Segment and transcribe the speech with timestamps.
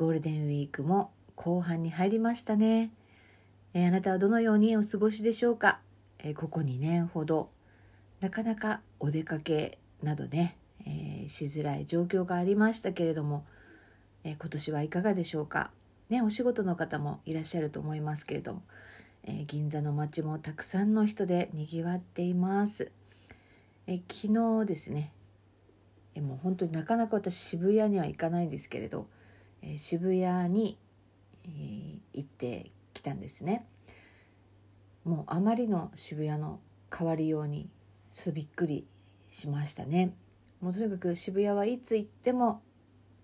[0.00, 2.90] ゴールデンウィークも後半に入りましたね、
[3.74, 5.78] えー、あなたはどのようにお過ごしでしょうか、
[6.20, 7.50] えー、ここ2年ほど
[8.20, 13.44] なかなかお出かけなどね、えー、しづらい状況がありましたけれども、
[14.24, 15.70] え今年はいかがでしょうか？
[16.08, 18.62] ねお仕事の方もいらっしゃると思いますけれども、
[19.24, 22.90] え銀座の街もたくさんの人でにぎわっています、
[23.86, 24.32] え昨
[24.62, 25.12] 日ですね
[26.14, 29.06] えもう本当になかなか私渋谷には行かないんですけれど
[29.62, 30.78] え渋谷に、
[31.44, 31.48] え、
[32.12, 33.66] 行ってきたんですね。
[35.04, 36.60] もうあまりの渋谷の
[36.94, 37.70] 変わりように
[38.12, 38.86] ちょっとびっくり
[39.30, 40.14] しましたね。
[40.60, 42.62] もうとにかく渋谷はいつ行っても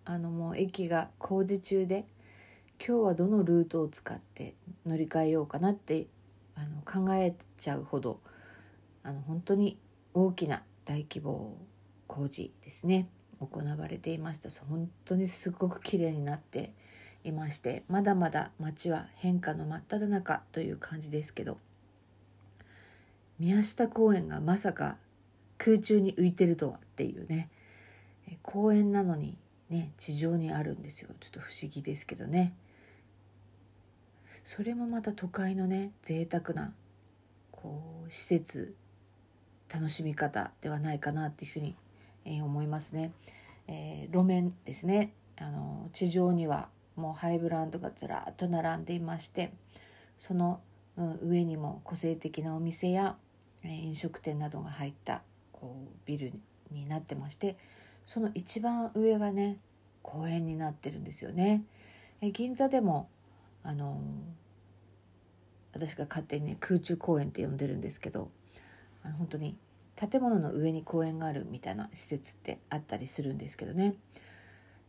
[0.05, 2.07] あのもう駅が工事中で
[2.79, 4.55] 今日はどのルートを使って
[4.87, 6.07] 乗り換えようかなって
[6.55, 8.21] あの考えちゃうほど
[9.03, 9.79] あの本当に
[10.15, 11.57] 大きな大規模
[12.07, 13.09] 工事ですね。
[13.41, 14.49] 行われていました。
[14.65, 16.73] 本当にすごく綺麗になって
[17.25, 21.59] いましてまだまだ街は変化の真っ只中という感じですけど
[23.39, 24.97] 宮下公園がまさか
[25.59, 27.51] 空中に浮いてるとはっていうね
[28.43, 29.37] 公園なのに
[29.71, 31.11] ね地上にあるんですよ。
[31.21, 32.55] ちょっと不思議ですけどね。
[34.45, 36.73] それもまた都会のね贅沢な
[37.51, 38.77] こう施設
[39.73, 41.75] 楽しみ方ではないかなっていうふうに
[42.27, 43.13] え思いますね。
[43.69, 49.53] えー、路面ですねあの地上にはもうハイブランドがずらっと並んでいまして
[50.17, 50.61] その、
[50.97, 53.17] うん、上にも個性的なお店や、
[53.63, 55.23] え、飲食店などが入った
[55.53, 56.33] こうビル
[56.71, 57.57] になってまして
[58.07, 59.59] その一番上がね
[60.03, 61.65] 公園になってるんですよね。
[62.21, 63.09] え、銀座でも
[63.63, 64.01] あの
[65.73, 68.31] 私が勝手にね空中公園って呼んでるんですけど
[69.03, 69.57] あの本当に
[69.97, 73.95] 建物の上に公園があるみたいな施設ってあったりするんですけどね。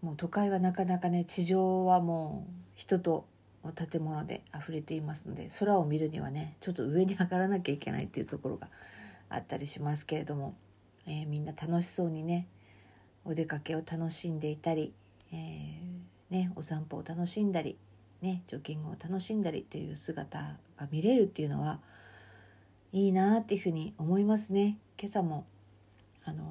[0.02, 3.26] もう都会はなかなかね地上はもう人と
[3.76, 8.68] 建物で溢れていますので空を見るにはねちょっと上に上がらなきゃいけないっていうところが
[9.30, 10.56] あったりしますけれども、
[11.08, 12.48] えー、みんな楽しそうにね
[13.26, 14.94] お出かけを楽しんでいたり、
[15.34, 17.78] えー、ね、お散歩を楽しんだり、
[18.22, 21.82] ね、ジョギングを楽しんだりという姿が見れるっていうのは
[22.94, 24.78] いいなっていうふうに思いますね。
[25.00, 25.46] 今朝も
[26.24, 26.44] あの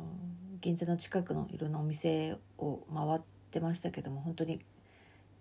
[0.60, 3.20] 銀座の近くのいろんなお店を回っ
[3.50, 4.60] てましたけども本当に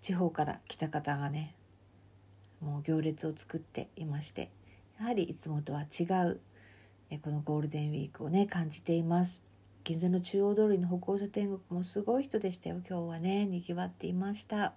[0.02, 1.56] 地方から来た方がね
[2.62, 4.50] もう行列を作っていまして
[5.00, 6.40] やはりいつもとは違う
[7.22, 9.44] このゴールデンウィークをね感じています。
[9.84, 12.82] 銀座の中央通りの歩行者天国もすごい人でしたよ。
[12.88, 14.74] 今日はねにぎわっていました。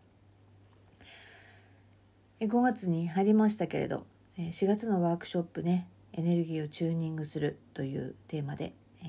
[2.40, 8.72] 5月に入りましたけれど4月のワークショップねエネルギーをチューニングするというテーマで、
[9.04, 9.06] え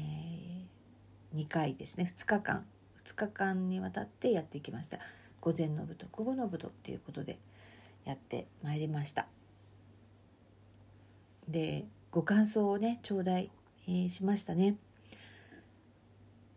[1.35, 2.07] ー、2回ですね。
[2.07, 2.67] 2日間。
[3.03, 4.99] 2日間にわたってやっていきました。
[5.41, 7.39] 午前の部と午後の部とっていうことで
[8.05, 9.25] やってまいりました。
[11.47, 13.49] でご感想をね頂戴、
[13.87, 14.75] えー、しましたね。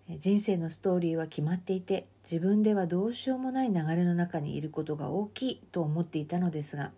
[0.06, 6.91] 人生のストーリーは決まっていて自分ではどうしようもない流れの中にいることが大きいと思っていたのですが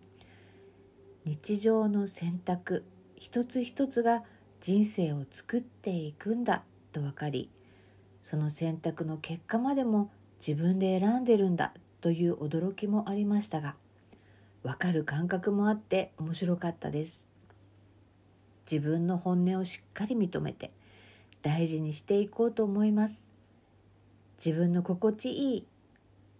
[1.24, 2.84] 日常の選択
[3.24, 4.22] 一つ一つが
[4.60, 6.62] 人生を作っていくんだ
[6.92, 7.48] と分かり
[8.22, 10.10] その選択の結果までも
[10.46, 13.76] 自分で選んでるんだという驚きもありましたが
[14.62, 17.30] 分かる感覚もあって面白かったです。
[18.70, 20.70] 自分の本音をしっかり認めて
[21.40, 23.24] 大事にしていこうと思います。
[24.36, 25.66] 自分の心地いい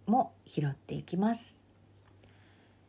[0.05, 1.64] も拾っていきます。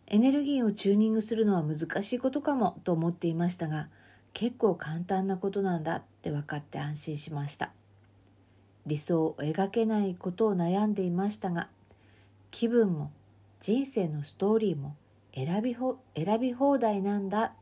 [0.08, 3.88] エネルギーをチューニングするのは難しいことかもと思っていましたが
[4.32, 7.72] 結構簡単なことなんだって分かって安心しました。
[8.86, 11.68] 理想を描けないことを悩んでいましたが
[12.52, 13.10] 気分も
[13.60, 14.94] 人生のストーリーも
[15.34, 17.54] 選びほ選び放題なんだ。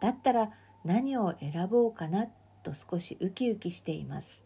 [0.00, 0.50] だったら
[0.84, 2.26] 何を選ぼうかな
[2.62, 4.44] と少しウキウキしています。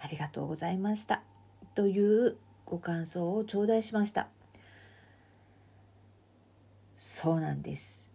[0.00, 1.22] ありがとうございました。
[1.74, 4.35] というご感想を頂戴しました。
[6.96, 8.10] そうなんです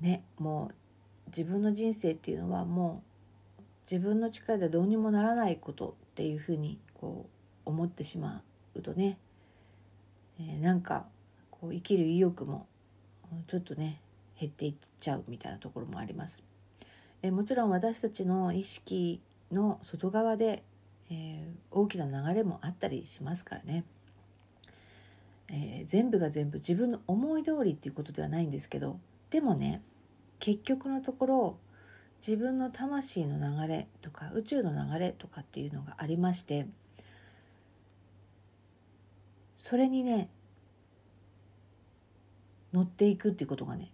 [0.00, 0.74] ねもう
[1.28, 3.04] 自分の人生っていうのはも
[3.58, 7.26] う自分の力でどうにもならないことっていうふうにこ
[7.64, 8.42] う思ってしま
[8.74, 9.18] うとね
[10.38, 11.06] えー、なんか
[11.50, 12.66] こう生きる意欲も
[13.46, 14.00] ちょっとね
[14.38, 16.44] 減っていっちゃうみたいなところもあります。
[17.22, 19.20] えー、もちろん私たちの意識
[19.50, 20.62] の外側で、
[21.10, 23.84] えー、大きな流れもあったりしますからね。
[25.48, 28.98] えー、全部が全部自分の思い通りっていうことではないんですけど
[29.30, 29.82] でもね
[30.38, 31.58] 結局のところ
[32.26, 36.66] 自分の魂の流れとか宇宙の流れとかっていうのがありまして
[39.56, 40.28] それにね
[42.72, 43.90] 乗っていくっていうことがね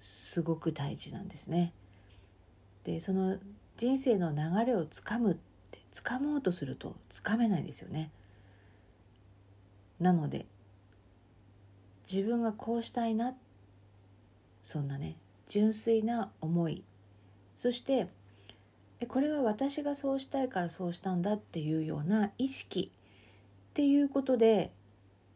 [0.00, 1.72] すごく大事なんですね。
[2.84, 3.38] でその
[3.76, 5.36] 人生の流れをつかむっ
[5.70, 8.10] てつかもうとするとつかめないですよね。
[10.00, 10.46] なので
[12.10, 13.34] 自分がこうしたいな
[14.62, 15.16] そんなね
[15.48, 16.84] 純粋な思い
[17.56, 18.08] そして
[19.06, 22.90] これは私がそうしたいからそうしたんだっていうような意識
[23.70, 24.72] っていうことで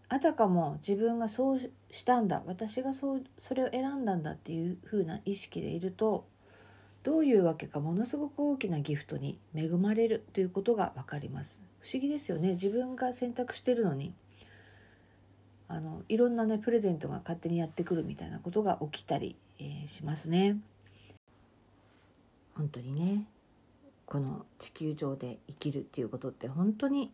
[0.08, 1.60] あたかも自分がそう
[1.90, 6.26] したんだ私がそうそれを選んだんだっていう風な意識でいると
[7.02, 11.60] どういうわけかものすごく大きなギフトに恵まれるということが分かります。
[11.80, 12.50] 不思議ですよね。
[12.50, 14.14] 自分が選択してるのに
[15.82, 20.58] のいろんなねプレゼントが勝手にやってくるみたいなことが起きたり、えー、しますね。
[22.54, 23.26] 本当にね
[24.06, 27.10] この地球上で生きるっていうことって本当に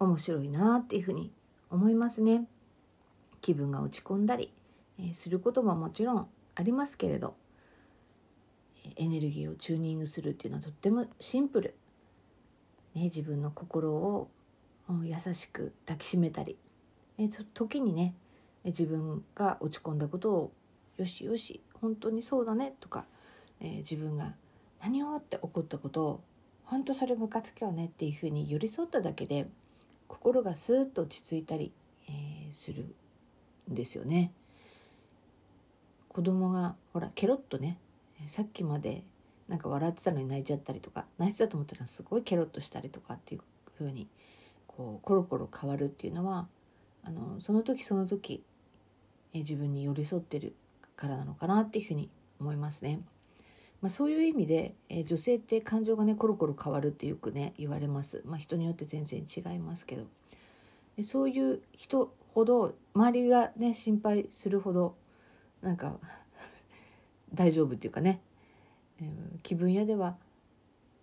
[0.00, 1.32] 面白いなっていうふうに
[1.70, 2.46] 思いますね。
[3.40, 4.52] 気分が落ち込んだり、
[4.98, 7.34] えー、することももちろんありますけれど
[8.96, 11.74] エネルギーをチューニングするっていうのはとってもシンプル、
[12.94, 14.28] ね、自分の心を
[15.04, 16.56] 優しく抱きしめたり
[17.18, 18.14] え時にね
[18.64, 20.52] 自分が落ち込んだことを
[20.96, 23.04] よしよし本当にそうだねとか、
[23.60, 24.34] えー、自分が
[24.80, 26.20] 何をって怒ったことを
[26.64, 29.48] 本当それムカつくよねっていうふうに寄り添っただけで
[30.06, 31.72] 心がスーッと落ち着いたり、
[32.08, 32.94] えー、する
[33.70, 34.32] んですよね。
[36.08, 37.78] 子供がほらケロッとね
[38.26, 39.04] さっきまで
[39.48, 43.40] なんか笑ってたのに泣いちゃったりとか泣いてたと思ったらすごいケロッとしたりとかっていう
[43.76, 44.08] ふうに
[44.66, 46.48] こうコロコロ変わるっていうのは
[47.04, 48.42] あのその時その時、
[49.32, 50.54] え自分に寄り添ってる
[50.96, 52.10] からなのかなっていうふうに
[52.40, 53.00] 思いますね。
[53.80, 58.22] まあ、そういう意味で、え女性って感情がねコロコロ変わるってよくね言われます。
[58.24, 60.04] まあ、人によって全然違いますけど
[60.96, 64.96] でそういう人ほど周りがね心配するほど
[65.62, 65.98] なんか
[67.32, 68.20] 大丈夫っていうかね、
[69.00, 70.16] えー、気分屋では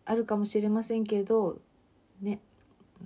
[0.03, 1.61] あるかもしれませんけれど
[2.21, 2.39] ね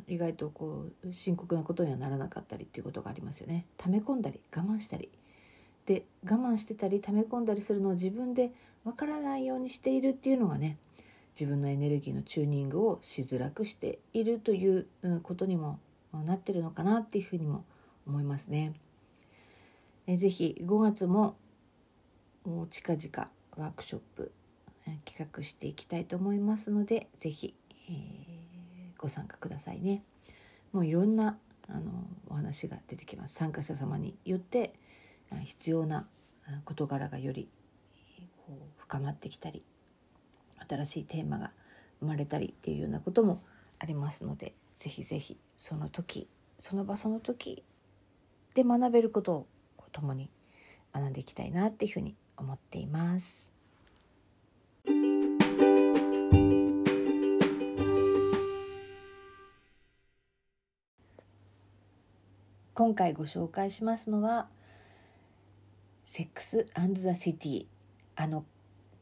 [0.07, 3.65] 意外とこう深刻なことにはならなかったりっていうことがありますよね。
[3.77, 5.09] 溜め込んだり我慢したり
[5.85, 8.51] で我慢してたり溜め込んだりするのを自分で
[8.83, 10.77] わからないようにしているっていうのがね
[11.33, 14.87] 自分のエネルギーのチューニングをしづらくしているという
[15.23, 15.79] ことにも
[16.11, 17.65] なってるのかなっていうふうにも
[18.07, 18.73] 思いますね。
[20.07, 21.35] えぜひ5月も
[22.71, 24.31] 近々ワークショップ
[25.05, 27.53] 企画していきたいと思いますので是非、
[27.89, 28.38] えー
[28.99, 30.03] ご参加くださいね。
[30.71, 34.73] もういろんなあのお話が出てきます参加者様によって
[35.45, 36.07] 必要な
[36.65, 37.47] 事柄がより
[38.77, 39.63] 深まってきたり
[40.67, 41.51] 新しいテーマが
[41.99, 43.43] 生まれたりっていうようなことも
[43.77, 46.27] ありますのでぜひぜひその時
[46.57, 47.63] その場その時
[48.55, 49.47] で学べることを
[49.91, 50.29] 共に
[50.93, 53.48] 学んでいきたいなっていうふうに思っています。
[62.79, 64.47] 今回ご紹介しますのは
[66.05, 67.65] 「セックス・アンド・ザ・シティ」
[68.15, 68.45] あの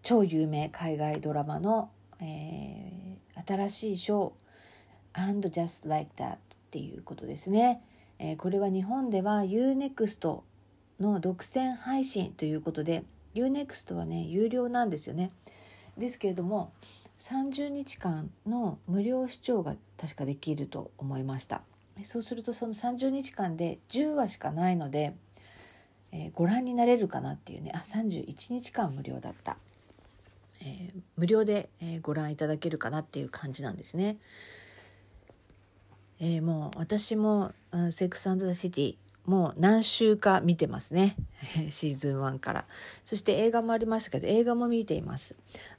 [0.02, 4.34] 超有名海外ドラマの、えー、新しいショー
[5.30, 6.40] 「And Just Like That」っ
[6.72, 7.84] ていうことですね。
[8.18, 10.42] えー、これは日本では UNEXT
[11.00, 13.04] の独占配信ということで
[13.36, 15.32] UNEXT はね有料なんですよね。
[16.00, 16.74] ですけれども
[17.20, 21.62] 30日間の無料視聴が確かできると思いました。
[22.04, 25.14] そうするとその30日間で10話しかないので、
[26.12, 29.58] えー、ご覧になれるかなっていうねあ31日間無料だった、
[30.62, 34.18] えー、無料で、えー、ご覧いただけるかなっていう感じなんですね。
[36.20, 37.52] えー、もう私も
[37.92, 38.96] 「セックスザ・シティ」
[39.28, 41.18] もう何週か見てますね。
[41.70, 42.66] シーズン1から。
[43.04, 45.36] そして映画もありましたけど映画も見ています。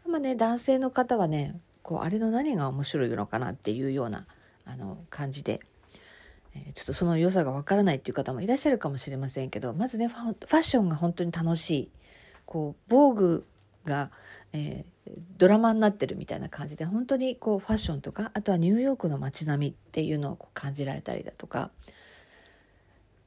[0.07, 4.27] まあね男性の方はねこうあれの何が面白いのかなっていうような
[4.67, 5.61] あの感じで
[6.75, 11.91] ちょっとその良さがわからないっていう方もいらっしゃるかもしれませんけどまずねファッションが本当に楽しい
[12.47, 13.47] こう防具
[13.85, 14.11] が、
[14.53, 21.71] えー、ドラマになってるみたいな感じで本当にこうファッションとかあとはニューヨークの街並みっていうのを感じられたりだとか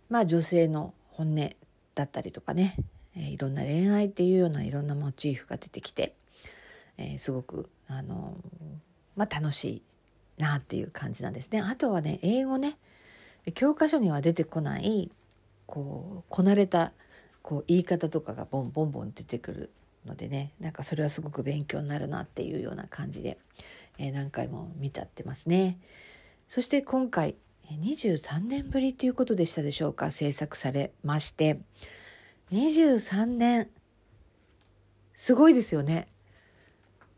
[0.09, 1.50] まあ女性の本音
[1.95, 2.75] だったりとかね、
[3.15, 6.15] えー、いろんな恋愛っていうようないろんなモチーフが出てきて、
[6.97, 8.35] えー、すごくあの
[9.15, 9.81] まあ楽しい
[10.41, 11.61] なっていう感じなんですね。
[11.61, 12.77] あとはね英語ね
[13.53, 15.12] 教科書には出てこない
[15.65, 16.91] こうこなれた
[17.41, 19.71] こう言い方とかがボンボンボン出てくる
[20.05, 23.38] のでねなんかそれはすごく勉強になるなっていうような感じで、
[23.98, 25.79] えー、何回も見ちゃってますね。
[26.48, 27.36] そして今回
[27.71, 31.62] 23年ぶりということでしたでしょうか制作されまして
[32.51, 33.69] 23年
[35.15, 36.07] すごいですよね。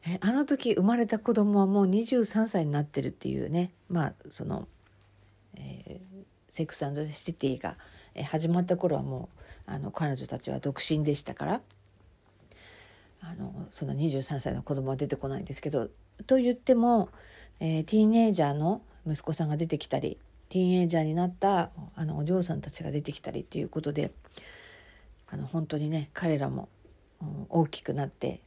[0.05, 4.67] えあの時生まれた子供はもう23歳になってるっていうねまあその、
[5.57, 6.79] えー、セックス
[7.11, 7.77] シティが
[8.25, 9.29] 始まった頃はも
[9.67, 11.61] うあの彼女たちは独身でしたから
[13.21, 15.89] あのそんな23歳の子供は出てこないんですけど
[16.27, 17.09] と言っても、
[17.59, 20.17] えー、ティーンエイジャーの息子さんが出てきたり
[20.49, 24.11] ティーンエイジャーになったあのお嬢さんたちが出てきたりということで
[25.29, 26.69] あの本当にね彼らも、
[27.21, 28.41] うん、大きくなって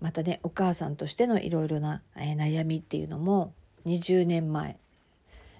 [0.00, 3.52] またねお母さんとしてのいろいろな、えー、悩みっていうのも
[3.86, 4.78] 20年前、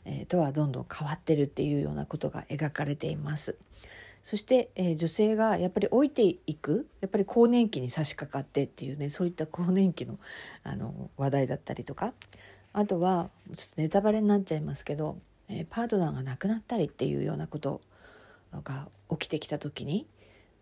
[0.04, 3.57] え、とはどんどん変わってるっていうようなことが描かれています。
[4.23, 10.19] そして、えー、女性がやっぱり老いていくやっぱり更年期に差し掛かってっていうねそういった更年期の
[10.62, 12.12] あの話題だったりとか
[12.75, 15.16] あとはちょっとネタバレになっちゃいますけど、
[15.49, 17.80] えー、パートナーが亡くなったりっていうようなこと
[18.62, 20.07] が起きてきた時に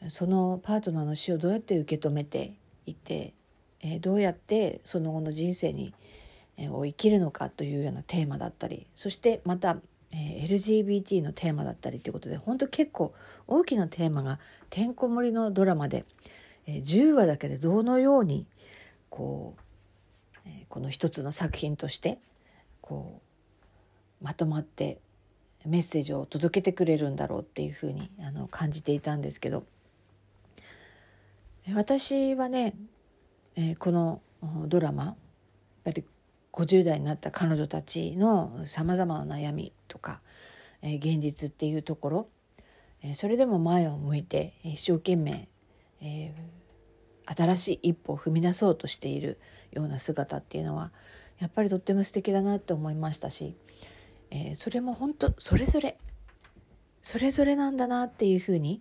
[0.07, 2.55] そのパートナーの死をどうやって受け止めて
[2.87, 3.35] いて
[3.81, 5.95] えー、どうやってその後の人生に、
[6.67, 9.77] を生きるのかというようなテーマだったりそしてまた、
[10.11, 13.15] え、LGBT のテーマだったりということで本当結構
[13.47, 16.05] 大きなテーマがてんこ盛りのドラマで、
[16.67, 18.47] え、10話だけでどのように
[19.11, 22.19] こう、え、この一つの作品として
[22.81, 23.21] こ
[24.21, 24.99] うまとまって
[25.65, 29.65] メッセージを届けてくれるんだろうっていうふうにあの感じていたんですけど。
[31.75, 32.75] 私はね
[33.57, 34.23] え、この
[34.67, 35.17] ドラマやっ
[35.85, 36.05] ぱり
[36.53, 40.21] 50代になった彼女たちのさまざまな悩みとか、
[40.83, 42.29] え、現実っていうところ、
[43.03, 45.49] え、それでも前を向いて一生懸命、
[46.01, 46.35] え、
[47.27, 49.39] 新しい一歩を踏み出そうとしている
[49.73, 50.93] ような姿っていうのは
[51.39, 53.55] やっぱりとっても素敵だなって思いましたし、
[54.31, 55.99] え、それも本当それぞれ
[57.03, 58.81] それぞれなんだなっていうふうに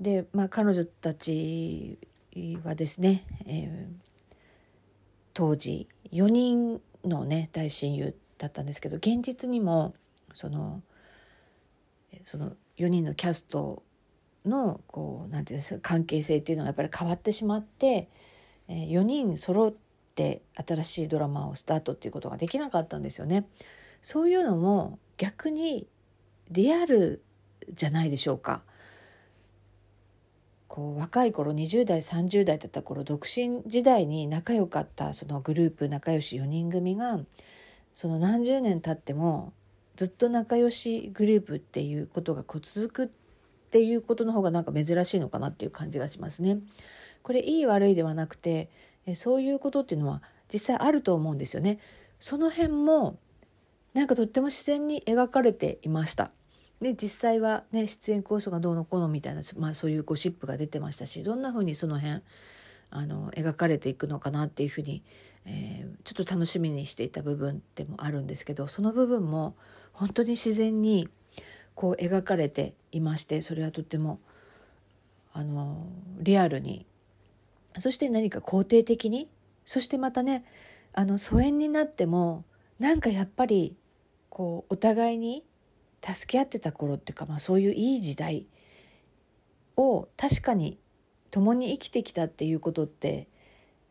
[0.00, 1.98] で、まあ、彼女たち
[2.62, 4.36] はですね、えー、
[5.32, 9.94] 当時4人のね大親友だったんですけど現実にも
[10.32, 10.82] その
[12.24, 13.82] その4人のキャスト
[14.44, 18.08] のこうなんていうんですか関係性っていうのがやっぱり変わってしまって、
[18.68, 19.74] えー、4人揃っ
[20.14, 23.46] て新しいドラマをスタートっていうことができなかったんですよね。
[24.02, 25.88] そういうのも逆に
[26.50, 27.22] リアル
[27.72, 28.62] じゃないでしょうか。
[30.68, 37.20] こう若い頃20代30代だった頃独身時代に仲良かったそのグループ仲良し4人組が
[37.92, 39.52] その何十年経っても
[39.96, 43.08] ずっと仲良しグループっていうことがこう続くっ
[43.70, 46.58] ていうことの方がなんか珍しいのかなっていう感じがしますね。
[47.22, 48.68] これいい悪いではなくて
[49.14, 51.78] そういうことっていうのは実際あると思うんですよね。
[52.20, 53.18] その辺も
[53.94, 56.30] なんかとっても自然に描かれていました。
[56.80, 62.22] で実際は、ね、出演交渉がどうのこうのみたいな、まあ、そういうゴシップが出てましたしどんなふうにその辺
[62.90, 65.02] あの描かれていくのかなっていうふうに、
[65.46, 69.56] えー、ちょっと楽しみにしていた部分でもあるんですけどその部分も
[69.92, 71.08] 本当に自然に
[71.74, 74.20] こう描かれていましてそれはとっても
[75.32, 75.86] あの
[76.18, 76.86] リアルに。
[77.78, 79.28] そして何か肯定的に
[79.64, 80.44] そしてまたね
[80.92, 82.44] あの疎遠になっても
[82.78, 83.76] なんかやっぱり
[84.30, 85.44] こうお互いに
[86.14, 88.46] 助け合ってた頃っていうか、まあ、そういういい時代
[89.76, 90.78] を確かに
[91.30, 93.28] 共に生きてきたっていうことって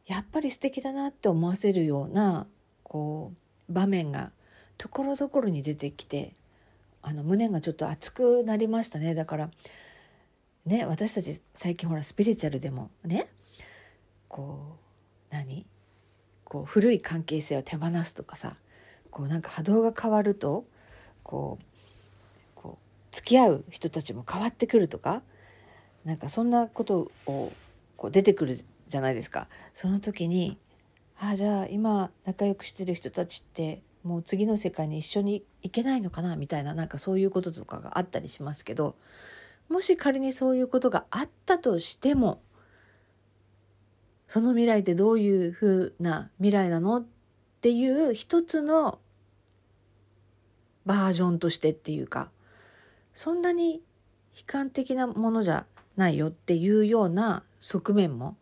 [0.08, 2.48] やっぱり素敵だなって思わせるような
[2.84, 3.34] こ
[3.70, 4.32] う場面が
[4.78, 6.34] ところどころに出てきて
[7.02, 9.14] あの胸がちょっと熱くなりましたね。
[9.14, 9.50] だから
[10.66, 13.28] ね私たち最近ほらスピリチュアルでもね
[14.28, 14.78] こ
[15.32, 15.66] う何？
[16.44, 18.56] こう古い関係性を手放すとかさ
[19.10, 20.66] こうなんか波動が変わると
[21.24, 21.66] こう
[23.16, 25.22] 付き合う人たちも変わってくるとか
[26.04, 27.54] なんかそんなことを
[27.96, 28.58] こう出てくる
[28.88, 29.48] じゃないですか。
[29.74, 30.58] その時に
[31.18, 36.36] ああじゃあ今仲良くしてる人たちってもう次の世界に一緒に行けないのかな？
[36.36, 38.98] みたいななんかそういうこととかがあったりしますけど
[39.70, 42.42] もし仮にそういうことがあったとしても
[44.28, 46.98] その未来ってどういうふうな未来なの？
[46.98, 47.06] っ
[47.62, 49.00] ていう一つの
[50.86, 52.30] バージョンとしてっていうか
[53.16, 53.82] そんなに
[54.36, 58.36] 悲観的なものじゃないよっていうような側面も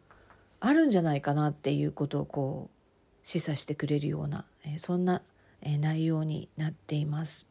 [0.60, 5.22] あるんじゃないかなっていうことをこう示唆してくれるような、えそんな、
[5.62, 7.48] え内容になっています。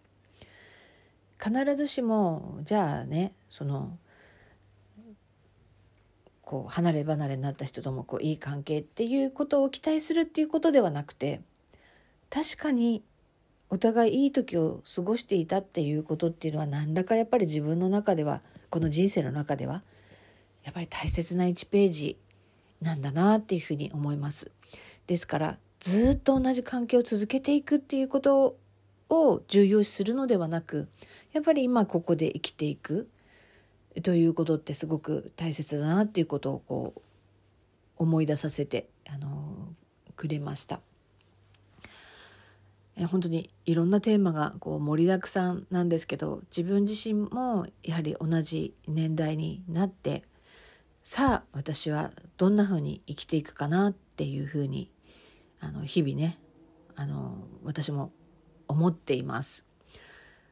[1.43, 3.99] 必ずしもじゃあねその
[6.43, 11.41] こう離れ離れになった人ともこういい関係っていうことを期待するっていうことではなくて
[12.31, 13.03] 確かに
[13.73, 19.83] お互いいい時を過ごしていたっていうことっていうのは何らかやっぱり自分の中ではこの人生の中では
[20.63, 22.19] やっぱり大切な1ページ
[22.83, 24.51] なんだなっていうふうに思います。
[25.07, 28.59] ですからずっと同じ関係を続けていくっていうこと
[29.09, 30.91] を重要視するのではなく
[31.33, 33.09] やっぱり今ここで生きていく
[34.03, 37.01] ということってすごく大切だなっていうことをこう
[37.97, 39.73] 思い出させてあの
[40.15, 40.81] くれました。
[42.97, 50.25] え本当にいろんなテーマがこう盛りだくさんなんですけど自分自身もやはり同じ年代になって
[51.03, 54.91] さあ私はどんなふうに生きていくかなっていうふうに
[55.61, 56.39] あの日々ね
[56.95, 58.13] あの私も
[58.69, 59.67] 思っています。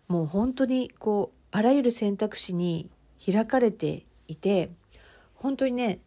[0.09, 2.91] もう本当にこうあらゆる選択肢に
[3.25, 4.71] 開かれていて
[5.35, 6.01] 本当にね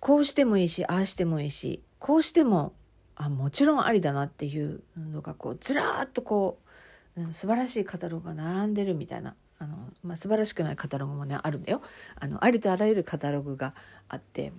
[0.00, 2.74] こうしてもいいしああしてもいいしこうしても
[3.22, 6.58] あもちろんありだなっていうのがこうずらーっとこ
[7.16, 11.82] う、うん、素晴らしいカタログが並んでるみたいなあの、まあ、素晴らしくないカタログもねあるんだよ。
[12.18, 13.74] あのありとあらゆるカタログが
[14.08, 14.52] あって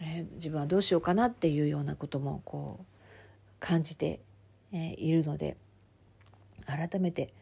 [0.00, 2.84] えー、自分はどうしようかなっていうようなこともこう
[3.60, 4.20] 感じて、
[4.72, 5.56] えー、いるので
[6.66, 7.32] 改めて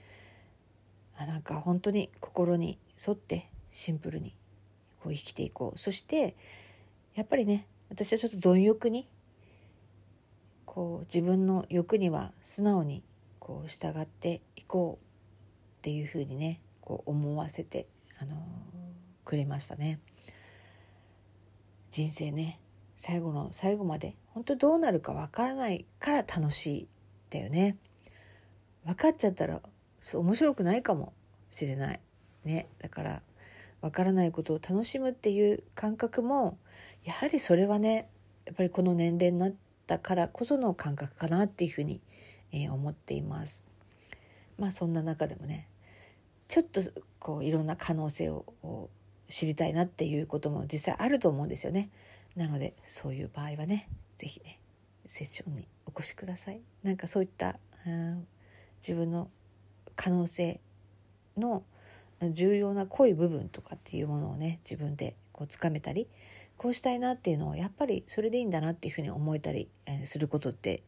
[1.19, 4.35] あなんか本当に心に沿ってシンプルに
[5.03, 5.79] こう生きていこう。
[5.79, 6.37] そして
[7.15, 9.07] やっぱりね私はちょっと貪欲に
[10.77, 13.03] こう自分の欲には素直に
[13.39, 15.05] こう従っていこう
[15.79, 17.87] っていうふうにねこう思わせて、
[18.21, 18.37] あのー、
[19.25, 20.01] くれましたね。
[21.93, 22.61] 人生ね
[22.95, 26.89] 最後の最後まで本当どうなるかわからないから楽しい
[27.31, 27.79] だよね
[28.85, 29.63] 分かっちゃったら
[30.13, 31.15] 面白くないかも
[31.49, 32.01] しれない
[32.45, 33.23] ねだから
[33.81, 36.59] 分からないことを楽しむっていう感覚も
[37.03, 38.11] やはりそれはね
[38.45, 39.55] やっぱりこの年齢になっ
[39.87, 42.01] たからこその感覚かなっていうふうに、
[42.53, 43.65] えー、思っています
[44.59, 45.69] まあそんな中でもね
[46.49, 46.81] ちょっと
[47.19, 48.45] こういろんな可能性を
[49.29, 51.91] 知りたいなっていうことも実際あると思うんですよね。
[52.37, 54.61] なのでそういう場合はね是非ね
[55.07, 56.61] セッションにお越しください。
[56.83, 58.27] なんかそういった、うん、
[58.81, 59.29] 自分の
[59.97, 60.61] 可能性
[61.37, 61.65] の
[62.31, 66.09] 重要な濃い部分とかっていうものをね自分でこうつかめたり
[66.57, 70.83] こうしたいなっていうのをやっぱりそれでいいんだなっていうふうに思えたり、え、することって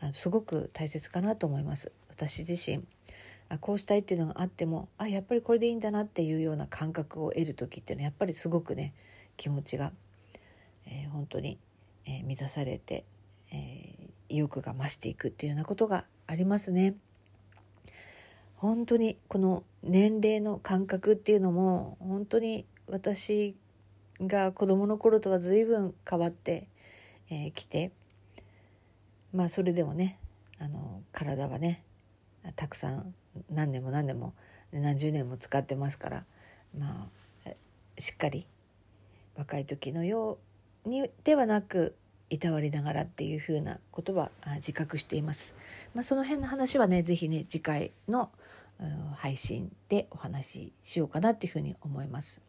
[0.00, 1.92] あのすごく大切かなと思います。
[2.08, 2.84] 私自身
[3.48, 8.94] あこうしたいっていうのがあってもあやっぱりこれでいいんだなっていうような感覚を得る時っていうのはやっぱりすごくね
[9.36, 9.92] 気持ちが、
[10.86, 11.58] えー、本当に、
[12.06, 13.04] えー、満たされて、
[13.50, 16.94] えー、意欲が増していくっていうようなことがありますね。
[18.56, 23.54] 本当にこの年齢の感覚っていうのも本当に私
[24.20, 26.68] が子どもの頃とは随分変わって
[27.28, 27.90] き、えー、て
[29.32, 30.18] まあそれでもね
[30.58, 31.82] あの体はね
[32.56, 33.14] たくさん
[33.50, 34.34] 何年も何年も
[34.72, 36.24] 何十年も使ってますから
[36.78, 37.08] ま
[37.46, 37.50] あ
[37.98, 38.46] しっかり
[39.36, 40.38] 若い時のよ
[40.84, 41.94] うにではなく
[42.30, 45.54] いたわりながらっていうふうなことは自覚しています。
[45.94, 48.30] まあ、その辺の話はね是非ね次回の
[49.14, 52.40] 配信でお話ししようかなっていうふうに思います。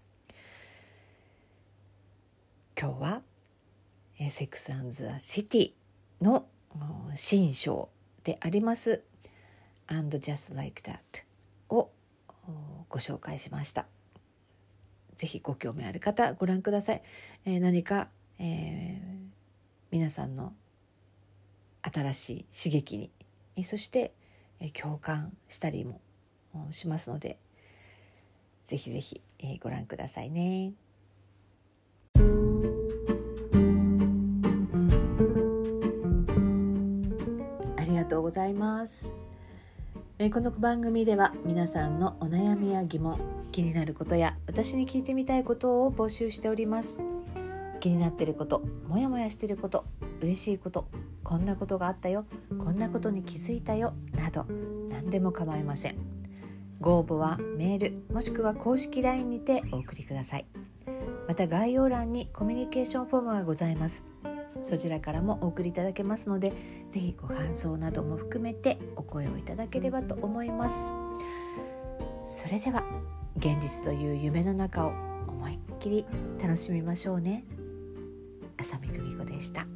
[2.77, 3.23] 今日は
[4.29, 5.73] 「セックス・アンズ・シティ」
[6.21, 6.47] の
[7.15, 7.89] 新章
[8.23, 9.01] であります
[9.87, 10.99] 「And Just Like That」
[11.73, 11.91] を
[12.89, 13.87] ご紹介しました。
[15.15, 17.01] ぜひご興味ある方ご覧ください。
[17.45, 18.09] えー、何か、
[18.39, 19.29] えー、
[19.89, 20.53] 皆さんの
[21.81, 23.09] 新しい刺激に
[23.55, 24.13] えそして、
[24.59, 26.01] えー、共感したりも
[26.71, 27.37] しますので
[28.65, 30.73] ぜひぜひ、えー、ご覧くださいね。
[38.25, 39.05] ございます。
[40.17, 43.19] えこの番組では皆さんのお悩みや疑問
[43.51, 46.99] 気になることや私に聞いてみたいことを募集しております。
[47.79, 49.85] 気になっていることモヤモヤしていること
[50.21, 50.87] 嬉しいこと
[51.23, 52.25] こんなことがあったよ
[52.57, 54.47] こんなことに気づいたよなど
[54.89, 55.95] 何でも構いません。
[56.81, 60.47] ご応募はメールもしくは公式 LINE にてお送りください。
[61.27, 64.03] また概要欄にコミュニケーションフォームがございます。
[64.65, 66.51] そちらからもお送りいただけますので
[66.89, 70.91] 是非ご感想なども含めてお声をいただければと思います
[72.27, 72.83] それでは
[73.37, 74.89] 現実という夢の中を
[75.27, 76.05] 思いっきり
[76.41, 77.45] 楽しみましょうね
[78.57, 79.67] 浅見久美子でした。